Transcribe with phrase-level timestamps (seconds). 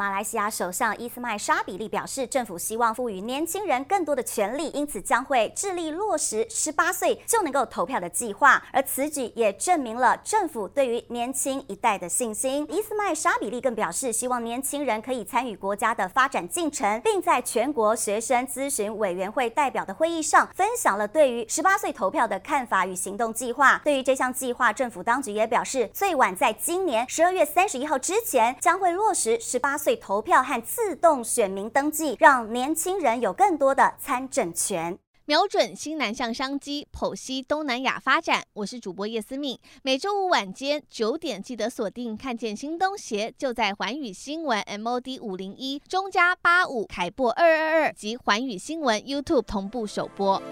[0.00, 8.62] 马来西亚首相伊斯迈沙比利表示，政府希望赋予年轻人更多的权利，因此将会致力落实十八岁就能够投票的计划。
[8.72, 12.66] 而此举也证明了政府对于年轻一代的信心。
[12.70, 23.78] 伊斯迈沙比利更表示，希望年轻人可以参与国家的发展进程，并在全国学生咨询委员会代表的会议上分享了对于十八岁投票的看法与行动计划。
[23.84, 29.89] 对于这项计划，政府当局也表示，最晚在今年十二月三十一号之前，将会落实十八岁。
[29.96, 34.98] 投票和自动选民登记，让年轻人有更多的参政权。
[35.26, 38.42] 瞄准新南向商机，剖析东南亚发展。
[38.52, 50.42] 我是主播叶思敏，每周五晚间九点记得锁定，看见新东协就在环宇新闻 MOD 五零一中加八五凯播二二二及环宇新闻 YouTube 同步首播。